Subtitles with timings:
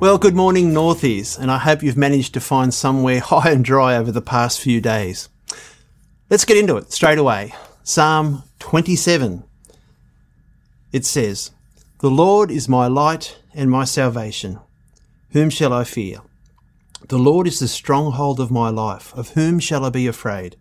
[0.00, 3.96] Well, good morning, Northies, and I hope you've managed to find somewhere high and dry
[3.96, 5.28] over the past few days.
[6.30, 7.52] Let's get into it straight away.
[7.82, 9.42] Psalm 27.
[10.92, 11.50] It says,
[11.98, 14.60] The Lord is my light and my salvation.
[15.30, 16.20] Whom shall I fear?
[17.08, 19.12] The Lord is the stronghold of my life.
[19.14, 20.54] Of whom shall I be afraid?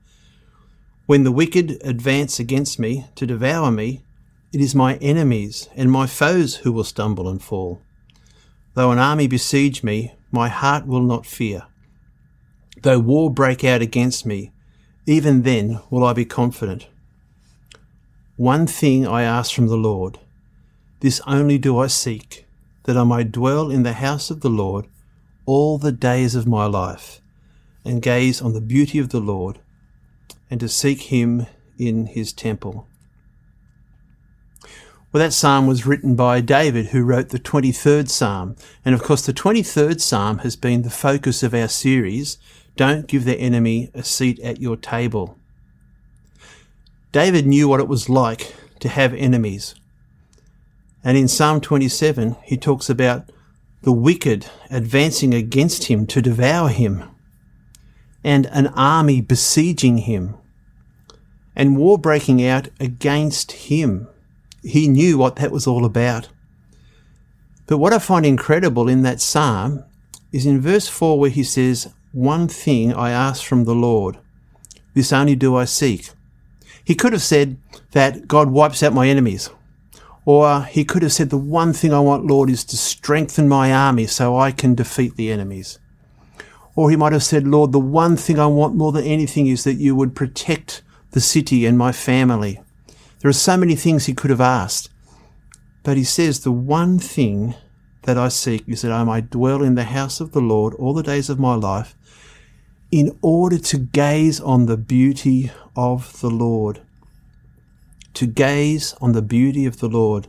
[1.06, 4.02] When the wicked advance against me to devour me,
[4.52, 7.84] it is my enemies and my foes who will stumble and fall.
[8.78, 11.64] Though an army besiege me, my heart will not fear.
[12.84, 14.52] Though war break out against me,
[15.08, 16.86] even then will I be confident.
[18.36, 20.20] One thing I ask from the Lord,
[21.00, 22.46] this only do I seek,
[22.84, 24.86] that I may dwell in the house of the Lord
[25.48, 27.20] all the days of my life,
[27.84, 29.58] and gaze on the beauty of the Lord,
[30.52, 31.48] and to seek him
[31.80, 32.88] in his temple.
[35.18, 38.56] Well, that psalm was written by David, who wrote the 23rd psalm.
[38.86, 42.38] And of course, the 23rd psalm has been the focus of our series,
[42.76, 45.36] Don't Give the Enemy a Seat at Your Table.
[47.12, 49.74] David knew what it was like to have enemies.
[51.04, 53.32] And in Psalm 27, he talks about
[53.82, 57.04] the wicked advancing against him to devour him,
[58.24, 60.36] and an army besieging him,
[61.56, 64.08] and war breaking out against him.
[64.68, 66.30] He knew what that was all about.
[67.66, 69.84] But what I find incredible in that psalm
[70.32, 74.18] is in verse 4 where he says, One thing I ask from the Lord,
[74.94, 76.10] this only do I seek.
[76.84, 77.58] He could have said
[77.92, 79.50] that God wipes out my enemies
[80.28, 83.72] or he could have said, The one thing I want, Lord, is to strengthen my
[83.72, 85.80] army so I can defeat the enemies.
[86.76, 89.64] Or he might have said, Lord, the one thing I want more than anything is
[89.64, 90.82] that you would protect
[91.12, 92.60] the city and my family.
[93.20, 94.90] There are so many things he could have asked.
[95.84, 97.56] But he says, The one thing
[98.04, 100.94] that I seek is that I may dwell in the house of the Lord all
[100.94, 101.96] the days of my life
[102.92, 106.82] in order to gaze on the beauty of the Lord
[108.18, 110.26] to gaze on the beauty of the Lord.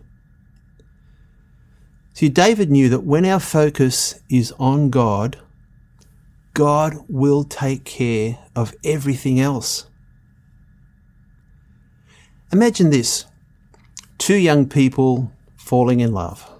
[2.12, 5.38] See, David knew that when our focus is on God,
[6.52, 9.87] God will take care of everything else.
[12.52, 13.26] Imagine this
[14.18, 16.50] two young people falling in love.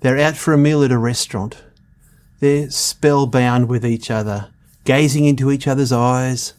[0.00, 1.62] They're out for a meal at a restaurant.
[2.40, 4.50] They're spellbound with each other,
[4.84, 6.54] gazing into each other's eyes,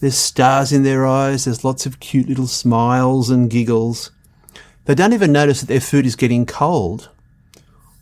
[0.00, 1.44] there's stars in their eyes.
[1.44, 4.12] There's lots of cute little smiles and giggles.
[4.84, 7.10] They don't even notice that their food is getting cold.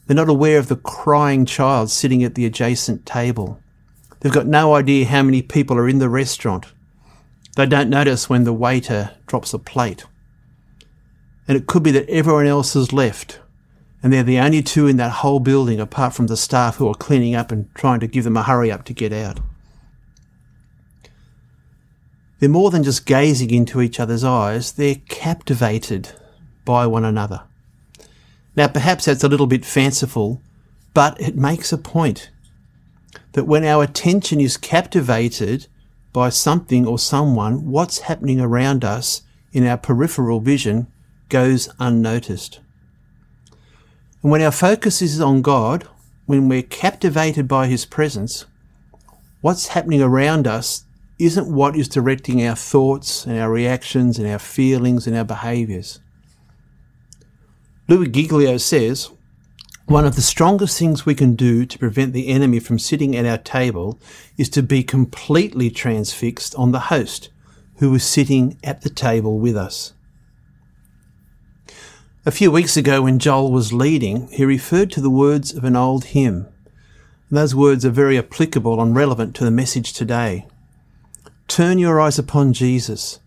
[0.06, 3.60] They're not aware of the crying child sitting at the adjacent table.
[4.20, 6.66] They've got no idea how many people are in the restaurant.
[7.56, 10.04] They don't notice when the waiter drops a plate.
[11.48, 13.40] And it could be that everyone else has left,
[14.02, 16.94] and they're the only two in that whole building apart from the staff who are
[16.94, 19.40] cleaning up and trying to give them a hurry up to get out.
[22.38, 26.10] They're more than just gazing into each other's eyes, they're captivated
[26.66, 27.44] by one another.
[28.54, 30.42] Now, perhaps that's a little bit fanciful,
[30.92, 32.30] but it makes a point
[33.32, 35.68] that when our attention is captivated
[36.16, 39.20] by something or someone, what's happening around us
[39.52, 40.86] in our peripheral vision
[41.28, 42.58] goes unnoticed.
[44.22, 45.86] And when our focus is on God,
[46.24, 48.46] when we're captivated by His presence,
[49.42, 50.84] what's happening around us
[51.18, 56.00] isn't what is directing our thoughts and our reactions and our feelings and our behaviours.
[57.88, 59.10] Louis Giglio says,
[59.86, 63.24] one of the strongest things we can do to prevent the enemy from sitting at
[63.24, 64.00] our table
[64.36, 67.28] is to be completely transfixed on the host
[67.76, 69.92] who is sitting at the table with us.
[72.24, 75.76] A few weeks ago, when Joel was leading, he referred to the words of an
[75.76, 76.48] old hymn.
[77.30, 80.48] those words are very applicable and relevant to the message today.
[81.46, 83.20] Turn your eyes upon Jesus,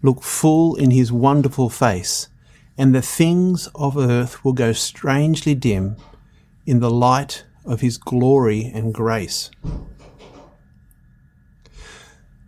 [0.00, 2.28] look full in his wonderful face,
[2.78, 5.96] and the things of earth will go strangely dim
[6.66, 9.50] in the light of his glory and grace.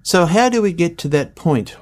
[0.02, 1.76] So, how do we get to that point?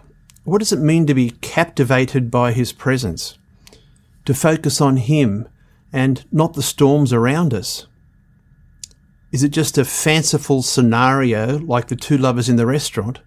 [0.44, 3.38] What does it mean to be captivated by his presence?
[4.24, 5.48] To focus on him
[5.92, 7.86] and not the storms around us?
[9.32, 13.20] Is it just a fanciful scenario like the two lovers in the restaurant?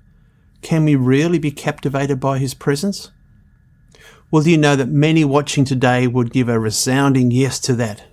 [0.61, 3.11] Can we really be captivated by his presence?
[4.31, 8.03] Well, do you know that many watching today would give a resounding yes to that?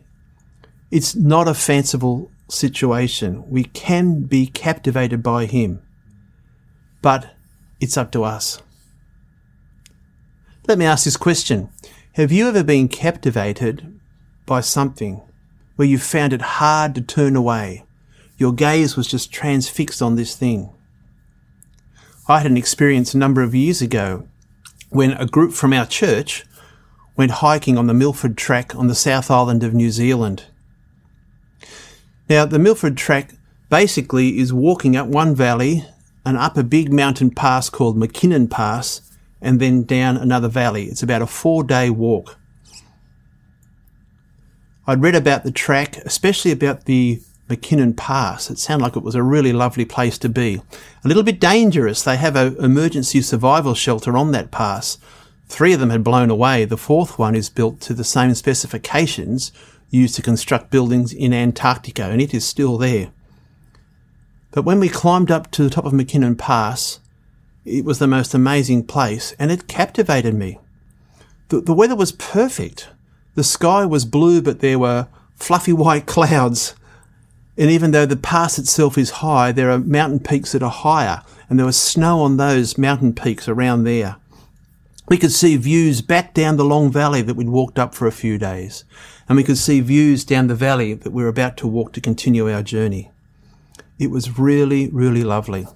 [0.91, 3.49] It's not a fanciful situation.
[3.51, 5.83] We can be captivated by him,
[7.03, 7.35] but
[7.81, 8.63] it's up to us.
[10.67, 11.69] Let me ask this question.
[12.15, 13.97] Have you ever been captivated
[14.47, 15.21] by something,
[15.75, 17.85] where you found it hard to turn away.
[18.39, 20.73] Your gaze was just transfixed on this thing.
[22.29, 24.27] I had an experience a number of years ago
[24.91, 26.45] when a group from our church
[27.17, 30.45] went hiking on the Milford Track on the South Island of New Zealand.
[32.29, 33.35] Now, the Milford Track
[33.69, 35.85] basically is walking up one valley
[36.25, 39.01] and up a big mountain pass called Mackinnon Pass
[39.41, 40.85] and then down another valley.
[40.85, 42.39] It's about a four day walk.
[44.87, 48.51] I'd read about the track, especially about the Mackinnon Pass.
[48.51, 50.61] It sounded like it was a really lovely place to be.
[51.05, 52.03] A little bit dangerous.
[52.03, 54.99] They have an emergency survival shelter on that pass.
[55.49, 56.65] Three of them had blown away.
[56.65, 59.53] The fourth one is built to the same specifications
[59.91, 63.11] used to construct buildings in Antarctica, and it is still there.
[64.51, 67.01] But when we climbed up to the top of Mackinnon Pass,
[67.65, 70.59] it was the most amazing place, and it captivated me.
[71.49, 72.89] The, the weather was perfect.
[73.35, 76.75] The sky was blue, but there were fluffy white clouds.
[77.59, 81.23] And even though the pass itself is high, there are mountain peaks that are higher,
[81.49, 84.17] and there was snow on those mountain peaks around there.
[85.09, 88.13] We could see views back down the long valley that we'd walked up for a
[88.13, 88.85] few days,
[89.29, 92.01] and we could see views down the valley that we were about to walk to
[92.01, 93.11] continue our journey.
[93.99, 95.67] It was really, really lovely.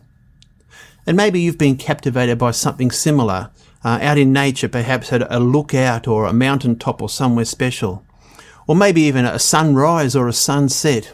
[1.07, 3.51] And maybe you've been captivated by something similar
[3.83, 8.05] uh, out in nature, perhaps at a lookout or a mountain top or somewhere special.
[8.67, 11.13] Or maybe even a sunrise or a sunset.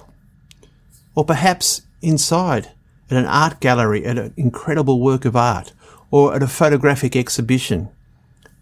[1.17, 2.71] Or perhaps inside
[3.11, 5.73] at an art gallery at an incredible work of art
[6.11, 7.89] or at a photographic exhibition.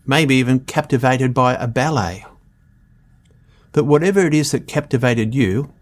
[0.07, 2.25] Maybe even captivated by a ballet.
[3.73, 5.73] But whatever it is that captivated you,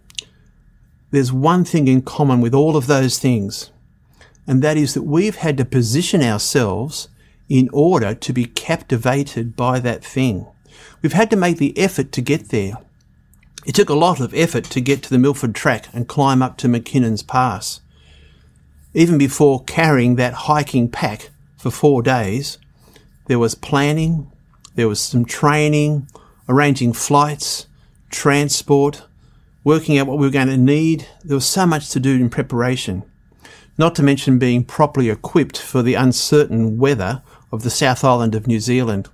[1.10, 3.70] there's one thing in common with all of those things,
[4.46, 7.08] and that is that we've had to position ourselves
[7.50, 10.46] in order to be captivated by that thing.
[11.02, 12.78] We've had to make the effort to get there.
[13.64, 16.56] It took a lot of effort to get to the Milford track and climb up
[16.58, 17.80] to Mackinnon's Pass.
[18.92, 22.58] Even before carrying that hiking pack for four days,
[23.26, 24.30] there was planning,
[24.74, 26.08] there was some training,
[26.48, 27.66] arranging flights,
[28.10, 29.04] transport,
[29.62, 31.06] working out what we were going to need.
[31.24, 33.04] There was so much to do in preparation,
[33.78, 37.22] not to mention being properly equipped for the uncertain weather
[37.52, 39.08] of the South Island of New Zealand.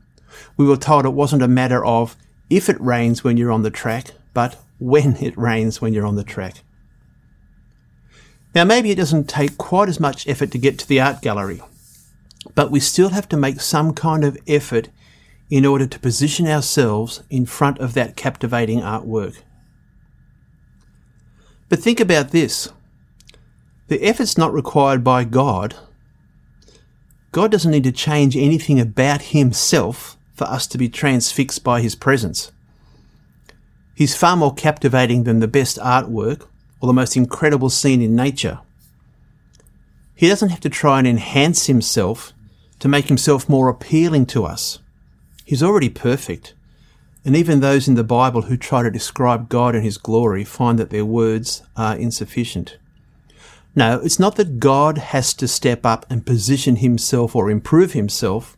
[0.57, 2.17] We were told it wasn't a matter of
[2.49, 6.17] if it rains when you're on the track, but when it rains when you're on
[6.17, 6.63] the track.
[8.55, 11.61] Now, maybe it doesn't take quite as much effort to get to the art gallery,
[12.55, 14.89] but we still have to make some kind of effort
[15.51, 19.37] in order to position ourselves in front of that captivating artwork.
[21.69, 22.71] But think about this
[23.89, 25.75] the effort's not required by God.
[27.33, 31.95] God doesn't need to change anything about Himself for us to be transfixed by His
[31.95, 32.53] presence.
[33.99, 36.47] He's far more captivating than the best artwork
[36.81, 38.61] or the most incredible scene in nature.
[40.15, 42.33] He doesn't have to try and enhance Himself
[42.79, 44.79] to make Himself more appealing to us.
[45.45, 46.55] He's already perfect.
[47.25, 50.79] And even those in the Bible who try to describe God and His glory find
[50.79, 52.79] that their words are insufficient.
[53.75, 58.57] No, it's not that God has to step up and position Himself or improve Himself.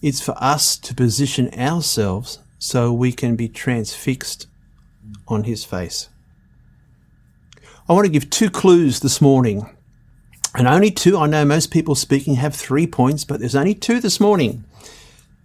[0.00, 4.46] It's for us to position ourselves so we can be transfixed
[5.32, 6.08] on His face.
[7.88, 9.68] I want to give two clues this morning.
[10.54, 11.18] And only two.
[11.18, 14.64] I know most people speaking have three points, but there's only two this morning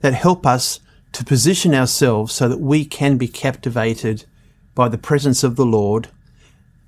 [0.01, 0.79] that help us
[1.13, 4.25] to position ourselves so that we can be captivated
[4.75, 6.09] by the presence of the Lord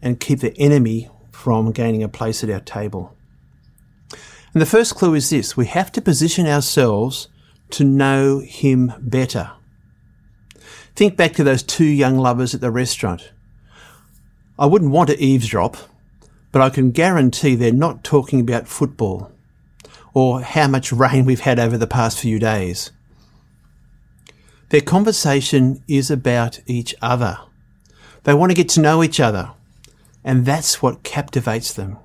[0.01, 3.15] and keep the enemy from gaining a place at our table.
[4.53, 7.27] And the first clue is this we have to position ourselves
[7.71, 9.51] to know Him better.
[10.99, 13.31] Think back to those two young lovers at the restaurant.
[14.59, 15.77] I wouldn't want to eavesdrop,
[16.51, 19.31] but I can guarantee they're not talking about football
[20.13, 22.91] or how much rain we've had over the past few days.
[24.71, 27.37] Their conversation is about each other.
[28.25, 29.51] They want to get to know each other,
[30.25, 31.97] and that's what captivates them.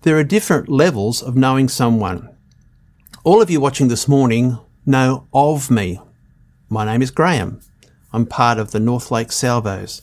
[0.00, 2.34] There are different levels of knowing someone.
[3.22, 6.00] All of you watching this morning know of me.
[6.72, 7.60] My name is Graham.
[8.14, 10.00] I'm part of the North Lake Salvos,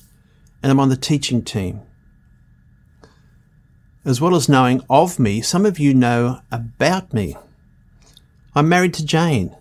[0.62, 1.82] and I'm on the teaching team.
[4.06, 7.36] As well as knowing of me, some of you know about me.
[8.54, 9.56] I'm married to Jane.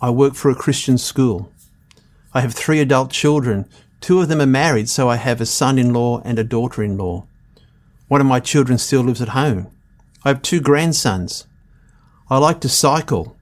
[0.00, 1.52] I work for a Christian school.
[2.32, 3.68] I have three adult children.
[4.00, 6.82] Two of them are married, so I have a son in law and a daughter
[6.82, 7.26] in law.
[8.08, 9.66] One of my children still lives at home.
[10.24, 11.46] I have two grandsons.
[12.30, 13.33] I like to cycle.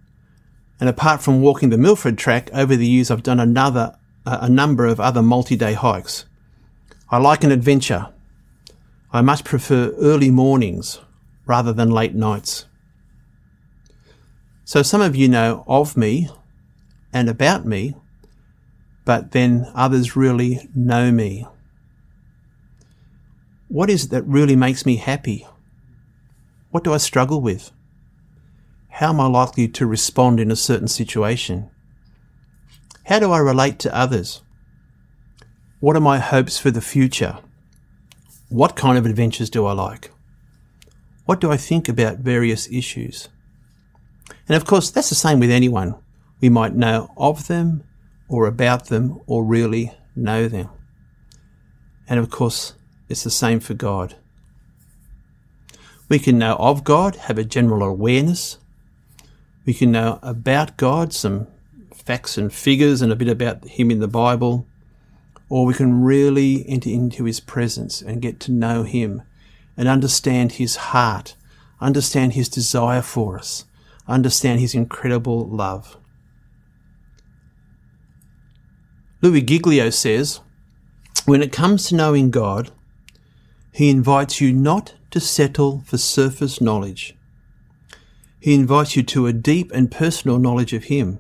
[0.83, 3.97] And apart from walking the Milford track, over the years I've done another
[4.27, 6.25] a, a number of other multi day hikes.
[7.09, 8.09] I like an adventure.
[9.13, 10.99] I much prefer early mornings
[11.47, 12.65] rather than late nights.
[14.65, 16.29] So some of you know of me
[17.13, 17.95] and about me,
[19.05, 21.47] but then others really know me.
[23.69, 25.47] What is it that really makes me happy?
[26.71, 27.71] What do I struggle with?
[28.97, 31.71] How am I likely to respond in a certain situation?
[33.07, 34.43] How do I relate to others?
[35.81, 37.39] What are my hopes for the future?
[38.51, 40.13] What kind of adventures do I like?
[41.25, 43.31] What do I think about various issues?
[44.47, 45.95] And of course, that's the same with anyone.
[46.43, 47.85] We might know of them
[48.29, 50.69] or about them or really know them.
[52.07, 52.75] And of course,
[53.09, 54.17] it's the same for God.
[56.11, 58.59] We can know of God, have a general awareness.
[59.65, 61.47] We can know about God, some
[61.95, 64.67] facts and figures and a bit about Him in the Bible.
[65.49, 69.23] Or we can really enter into His presence and get to know Him
[69.77, 71.37] and understand His heart,
[71.81, 73.67] understand His desire for us,
[74.09, 75.97] understand His incredible love.
[79.21, 80.41] Louis Giglio says,
[81.25, 82.73] when it comes to knowing God,
[83.73, 87.17] he invites you not to settle for surface knowledge.
[88.43, 91.19] He invites you to a deep and personal knowledge of Him,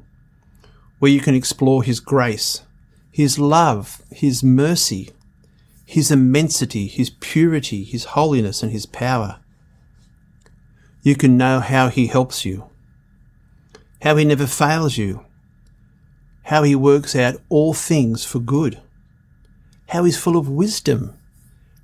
[0.98, 2.62] where you can explore His grace,
[3.10, 5.10] His love, His mercy,
[5.86, 9.38] His immensity, His purity, His holiness, and His power.
[11.02, 12.68] You can know how He helps you,
[14.00, 15.24] how He never fails you,
[16.44, 18.80] how He works out all things for good,
[19.90, 21.16] how He's full of wisdom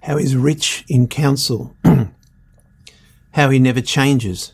[0.03, 1.77] how he's rich in counsel,
[3.33, 4.53] how he never changes,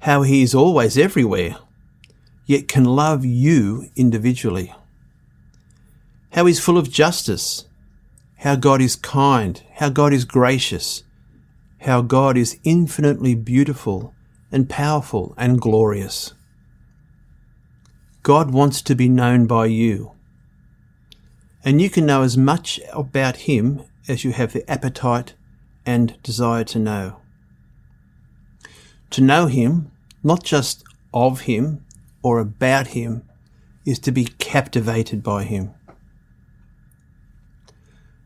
[0.00, 1.56] how he is always everywhere,
[2.46, 4.74] yet can love you individually,
[6.32, 7.66] how he's full of justice,
[8.38, 11.02] how God is kind, how God is gracious,
[11.80, 14.14] how God is infinitely beautiful
[14.52, 16.34] and powerful and glorious.
[18.22, 20.12] God wants to be known by you.
[21.64, 25.34] And you can know as much about Him as you have the appetite
[25.84, 27.20] and desire to know.
[29.10, 29.90] To know Him,
[30.22, 30.84] not just
[31.14, 31.84] of Him
[32.22, 33.22] or about Him,
[33.86, 35.72] is to be captivated by Him.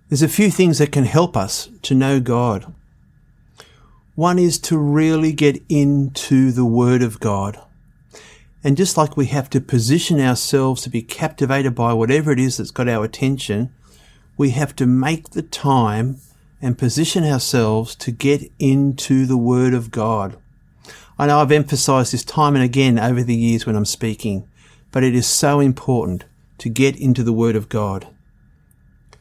[0.09, 2.75] There's a few things that can help us to know God.
[4.15, 7.59] One is to really get into the Word of God.
[8.65, 12.59] And just like we have to position ourselves to be captivated by whatever it is
[12.59, 13.73] that's got our attention,
[14.37, 16.19] we have to make the time
[16.61, 20.37] and position ourselves to get into the Word of God.
[21.19, 24.49] I know I've emphasized this time and again over the years when I'm speaking,
[24.91, 26.25] but it is so important
[26.59, 28.09] to get into the Word of God.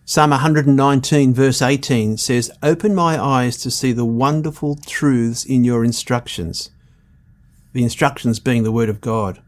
[0.05, 5.83] Psalm 119 verse 18 says, Open my eyes to see the wonderful truths in your
[5.85, 6.71] instructions.
[7.73, 9.41] The instructions being the Word of God.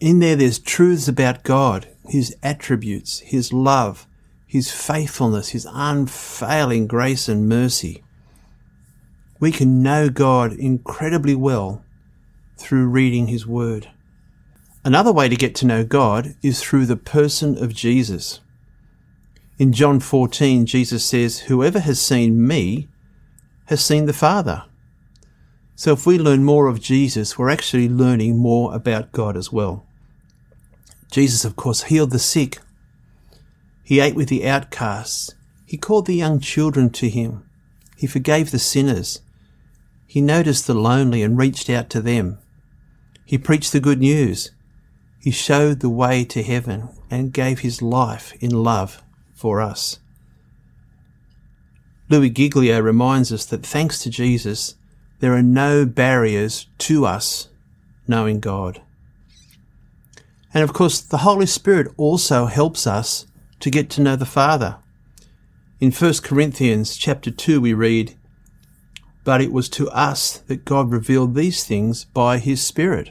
[0.00, 4.06] In there, there's truths about God, His attributes, His love,
[4.46, 8.02] his faithfulness, His unfailing grace and mercy.
[9.38, 11.84] We can know God incredibly well
[12.56, 13.88] through reading His Word.
[14.84, 18.40] Another way to get to know God is through the person of Jesus.
[19.58, 22.88] In John 14, Jesus says, Whoever has seen me
[23.66, 24.64] has seen the Father.
[25.74, 29.84] So if we learn more of Jesus, we're actually learning more about God as well.
[31.10, 32.58] Jesus, of course, healed the sick
[33.86, 35.32] he ate with the outcasts.
[35.64, 37.48] He called the young children to him.
[37.96, 39.20] He forgave the sinners.
[40.06, 42.38] He noticed the lonely and reached out to them.
[43.24, 44.52] He preached the good news.
[45.20, 49.02] He showed the way to heaven and gave his life in love
[49.34, 49.98] for us.
[52.08, 54.76] Louis Giglio reminds us that thanks to Jesus,
[55.18, 57.48] there are no barriers to us
[58.06, 58.80] knowing God.
[60.54, 63.26] And of course, the Holy Spirit also helps us
[63.60, 64.78] to get to know the Father.
[65.80, 68.16] In 1 Corinthians chapter 2 we read,
[69.26, 73.10] But it was to us that God revealed these things by his Spirit.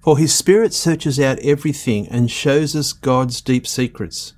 [0.00, 4.34] For his Spirit searches out everything and shows us God's deep secrets.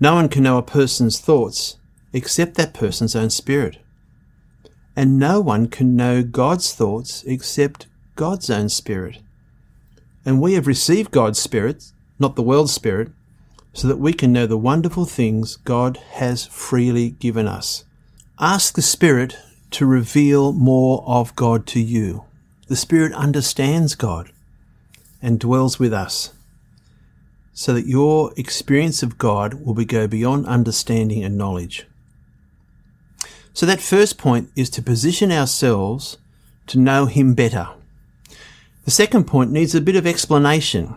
[0.00, 1.76] No one can know a person's thoughts
[2.14, 3.76] except that person's own spirit.
[4.96, 9.18] And no one can know God's thoughts except God's own spirit.
[10.24, 13.10] And we have received God's spirit, not the world's spirit,
[13.74, 17.84] so that we can know the wonderful things God has freely given us.
[18.40, 19.36] Ask the Spirit
[19.72, 22.24] to reveal more of God to you.
[22.68, 24.30] The Spirit understands God
[25.20, 26.32] and dwells with us.
[27.58, 31.88] so that your experience of God will go beyond understanding and knowledge.
[33.52, 36.18] So that first point is to position ourselves
[36.68, 37.70] to know Him better.
[38.84, 40.94] The second point needs a bit of explanation.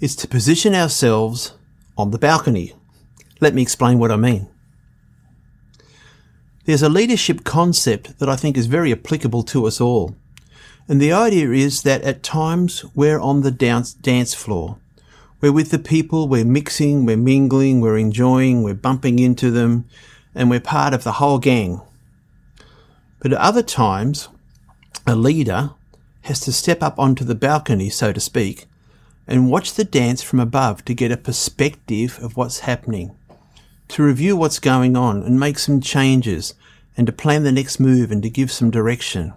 [0.00, 1.52] It's to position ourselves
[1.98, 2.72] on the balcony.
[3.42, 4.48] Let me explain what I mean.
[6.64, 10.16] There's a leadership concept that I think is very applicable to us all.
[10.88, 14.78] And the idea is that at times we're on the dance, floor.
[15.42, 19.84] We're with the people, we're mixing, we're mingling, we're enjoying, we're bumping into them,
[20.34, 21.82] and we're part of the whole gang.
[23.20, 24.28] But at other times,
[25.06, 25.72] a leader
[26.22, 28.64] has to step up onto the balcony, so to speak,
[29.26, 33.14] and watch the dance from above to get a perspective of what's happening
[33.88, 36.54] to review what's going on and make some changes
[36.96, 39.32] and to plan the next move and to give some direction.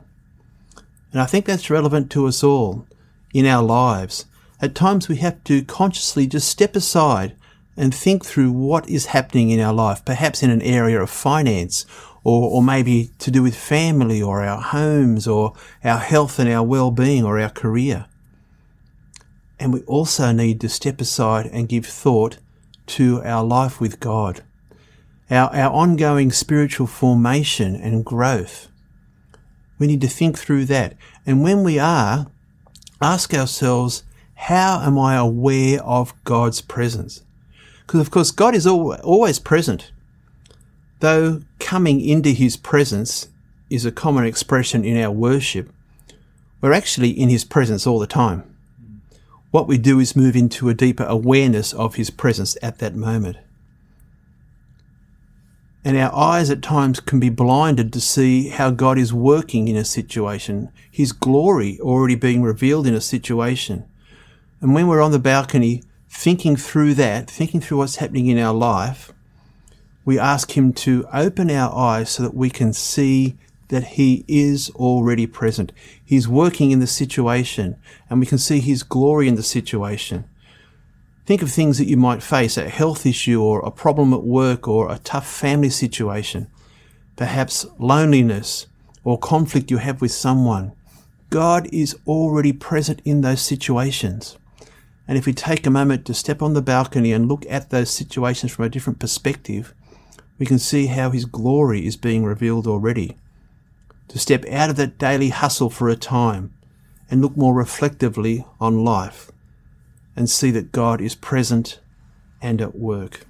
[1.12, 2.86] And I think that's relevant to us all
[3.34, 4.26] in our lives.
[4.62, 7.36] At times we have to consciously just step aside
[7.76, 11.86] and think through what is happening in our life, perhaps in an area of finance
[12.24, 16.64] or, or maybe to do with family or our homes or our health and our
[16.64, 18.06] well-being or our career.
[19.60, 22.38] And we also need to step aside and give thought
[22.88, 24.44] to our life with God,
[25.30, 28.70] our, our ongoing spiritual formation and growth.
[29.80, 30.96] We need to think through that.
[31.26, 32.28] And when we are,
[33.02, 34.04] ask ourselves,
[34.36, 37.22] how am I aware of God's presence?
[37.86, 39.92] Because of course, God is always present.
[41.00, 43.28] Though coming into his presence
[43.70, 45.72] is a common expression in our worship,
[46.60, 48.57] we're actually in his presence all the time
[49.52, 53.38] what we do is move into a deeper awareness of His presence at that moment.
[55.86, 59.78] And our eyes at times can be blinded to see how God is working in
[59.78, 63.86] a situation, His glory already being revealed in a situation.
[64.60, 68.54] And when we're on the balcony thinking through that, thinking through what's happening in our
[68.54, 69.14] life,
[70.04, 73.38] we ask Him to open our eyes so that we can see
[73.70, 75.72] that He is already present.
[76.04, 77.76] He's working in the situation
[78.10, 80.26] and we can see His glory in the situation.
[81.26, 84.68] Think of things that you might face, a health issue or a problem at work
[84.68, 86.48] or a tough family situation,
[87.18, 88.68] perhaps loneliness
[89.04, 90.72] or conflict you have with someone.
[91.30, 94.38] God is already present in those situations.
[95.06, 97.90] And if we take a moment to step on the balcony and look at those
[97.90, 99.74] situations from a different perspective,
[100.38, 103.18] we can see how His glory is being revealed already
[104.08, 106.54] to step out of that daily hustle for a time
[107.10, 109.32] and look more reflectively on life
[110.16, 111.80] and see that God is present
[112.42, 113.26] and at work.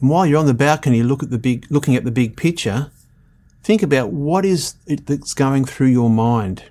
[0.00, 2.90] And while you're on the balcony look at the big, looking at the big picture,
[3.62, 6.64] think about what is it that's going through your mind.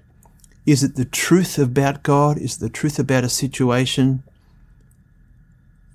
[0.66, 2.38] Is it the truth about God?
[2.38, 4.24] Is it the truth about a situation?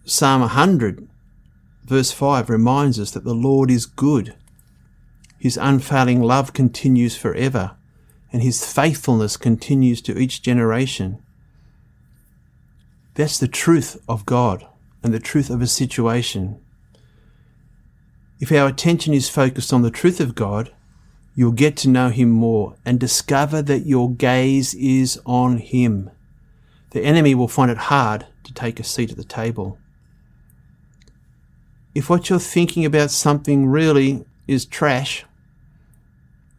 [0.05, 1.09] Psalm 100,
[1.85, 4.35] verse 5 reminds us that the Lord is good
[5.41, 7.77] his unfailing love continues forever,
[8.31, 11.23] and his faithfulness continues to each generation.
[13.15, 14.67] That's the truth of God
[15.03, 16.61] and the truth of a situation.
[18.39, 20.73] If our attention is focused on the truth of God,
[21.35, 26.11] you'll get to know Him more and discover that your gaze is on Him.
[26.91, 29.79] The enemy will find it hard to take a seat at the table.
[31.95, 35.25] If what you're thinking about something really is trash,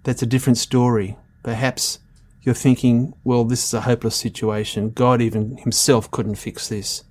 [0.03, 1.17] that's a different story.
[1.43, 1.99] Perhaps
[2.41, 4.91] you're thinking, well, this is a hopeless situation.
[4.91, 7.03] God even himself couldn't fix this.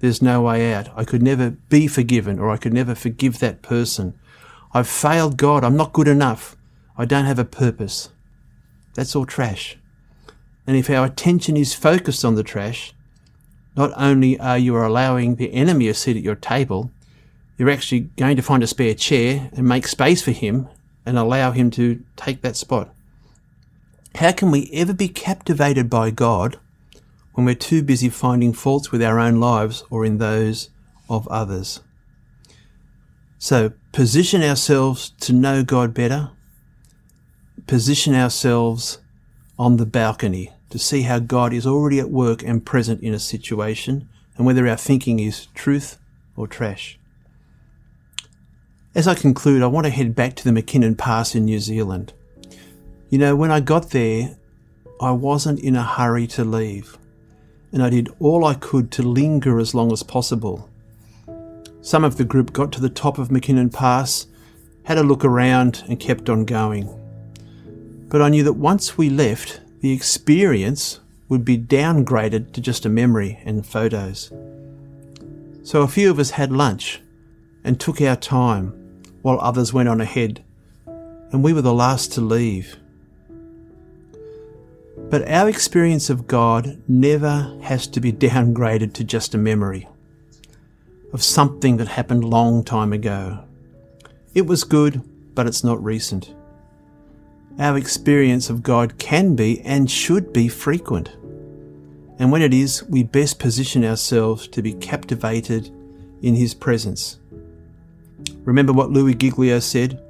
[0.00, 0.88] There's no way out.
[0.96, 4.18] I could never be forgiven or I could never forgive that person.
[4.72, 5.64] I've failed God.
[5.64, 6.56] I'm not good enough.
[6.96, 8.08] I don't have a purpose.
[8.94, 9.76] That's all trash.
[10.66, 12.94] And if our attention is focused on the trash,
[13.76, 16.90] not only are you allowing the enemy a seat at your table,
[17.58, 20.68] you're actually going to find a spare chair and make space for him
[21.10, 22.94] and allow Him to take that spot.
[24.14, 26.56] How can we ever be captivated by God
[27.34, 30.70] when we're too busy finding faults with our own lives or in those
[31.08, 31.80] of others?
[33.38, 36.30] So, position ourselves to know God better,
[37.66, 38.98] position ourselves
[39.58, 43.18] on the balcony to see how God is already at work and present in a
[43.18, 45.98] situation and whether our thinking is truth
[46.36, 46.99] or trash.
[48.92, 52.12] As I conclude, I want to head back to the Mackinnon Pass in New Zealand.
[53.08, 54.36] You know, when I got there,
[55.00, 56.98] I wasn't in a hurry to leave,
[57.70, 60.68] and I did all I could to linger as long as possible.
[61.82, 64.26] Some of the group got to the top of Mackinnon Pass,
[64.82, 66.88] had a look around, and kept on going.
[68.08, 70.98] But I knew that once we left, the experience
[71.28, 74.32] would be downgraded to just a memory and photos.
[75.62, 77.00] So a few of us had lunch
[77.62, 78.79] and took our time
[79.22, 80.44] while others went on ahead,
[80.86, 82.76] and we were the last to leave.
[85.08, 89.88] But our experience of God never has to be downgraded to just a memory
[91.12, 93.44] of something that happened long time ago.
[94.34, 95.02] It was good,
[95.34, 96.34] but it's not recent.
[97.58, 101.08] Our experience of God can be and should be frequent.
[102.18, 105.70] And when it is, we best position ourselves to be captivated
[106.22, 107.19] in His presence.
[108.44, 110.02] Remember what Louis Giglio said?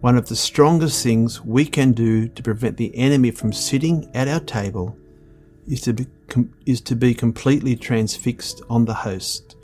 [0.00, 4.28] One of the strongest things we can do to prevent the enemy from sitting at
[4.28, 4.96] our table
[5.68, 6.06] is to be,
[6.66, 9.56] is to be completely transfixed on the host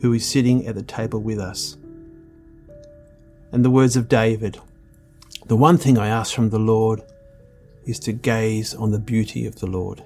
[0.00, 1.76] who is sitting at the table with us.
[3.52, 4.58] And the words of David
[5.46, 7.02] The one thing I ask from the Lord
[7.84, 10.04] is to gaze on the beauty of the Lord.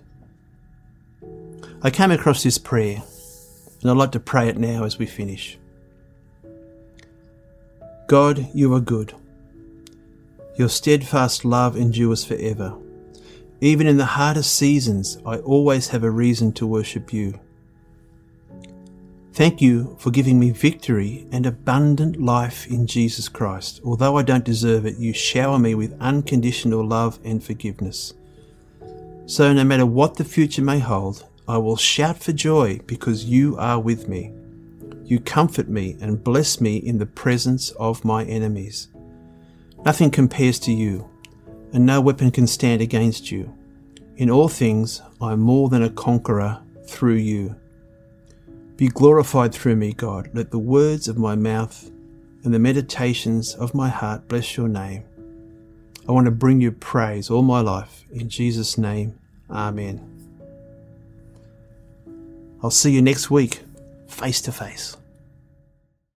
[1.83, 3.03] I came across this prayer,
[3.81, 5.59] and I'd like to pray it now as we finish.
[8.07, 9.15] God, you are good.
[10.55, 12.79] Your steadfast love endures forever.
[13.61, 17.41] Even in the hardest seasons, I always have a reason to worship you.
[19.33, 23.81] Thank you for giving me victory and abundant life in Jesus Christ.
[23.85, 28.15] Although I don't deserve it, you shower me with unconditional love and forgiveness.
[29.27, 33.57] So, no matter what the future may hold, I will shout for joy because you
[33.59, 34.33] are with me.
[35.07, 38.89] You comfort me and bless me in the presence of my enemies.
[39.85, 41.09] Nothing compares to you,
[41.73, 43.57] and no weapon can stand against you.
[44.17, 47.55] In all things, I am more than a conqueror through you.
[48.77, 50.31] Be glorified through me, God.
[50.35, 51.89] Let the words of my mouth
[52.43, 55.05] and the meditations of my heart bless your name.
[56.09, 58.05] I want to bring you praise all my life.
[58.11, 59.19] In Jesus' name,
[59.51, 60.01] Amen.
[62.63, 63.63] I'll see you next week,
[64.17, 64.97] face to face.